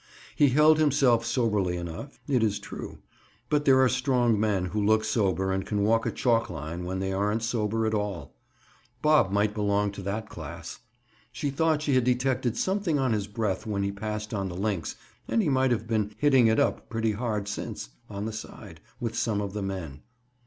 He 0.35 0.49
held 0.49 0.79
himself 0.79 1.23
soberly 1.23 1.77
enough, 1.77 2.19
it 2.27 2.41
is 2.41 2.57
true, 2.57 3.03
but 3.51 3.65
there 3.65 3.79
are 3.79 3.87
strong 3.87 4.39
men 4.39 4.65
who 4.65 4.83
look 4.83 5.03
sober 5.03 5.51
and 5.53 5.63
can 5.63 5.83
walk 5.83 6.07
a 6.07 6.11
chalk 6.11 6.49
line, 6.49 6.85
when 6.85 6.97
they 6.97 7.13
aren't 7.13 7.43
sober 7.43 7.85
at 7.85 7.93
all. 7.93 8.33
Bob 9.03 9.29
might 9.31 9.53
belong 9.53 9.91
to 9.91 10.01
that 10.01 10.27
class. 10.27 10.79
She 11.31 11.51
thought 11.51 11.83
she 11.83 11.93
had 11.93 12.03
detected 12.03 12.57
something 12.57 12.97
on 12.97 13.13
his 13.13 13.27
breath 13.27 13.67
when 13.67 13.83
he 13.83 13.91
passed 13.91 14.33
on 14.33 14.49
the 14.49 14.55
links 14.57 14.95
and 15.27 15.39
he 15.39 15.49
might 15.49 15.69
have 15.69 15.85
been 15.85 16.15
"hitting 16.17 16.47
it 16.47 16.59
up" 16.59 16.89
pretty 16.89 17.11
hard 17.11 17.47
since, 17.47 17.89
on 18.09 18.25
the 18.25 18.33
side, 18.33 18.81
with 18.99 19.15
some 19.15 19.39
of 19.39 19.53
the 19.53 19.61
men. 19.61 20.01